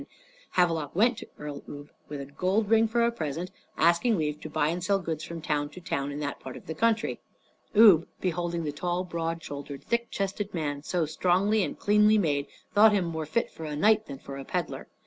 [0.55, 4.49] Havelok went to Earl Ubbe, with a gold ring for a present, asking leave to
[4.49, 7.19] buy and sell goods from town to town in that part of the country.
[7.75, 12.93] Ubbe, beholding the tall, broad shouldered, thick chested man, so strong and cleanly made, thought
[12.93, 14.87] him more fit for a knight than for a peddler.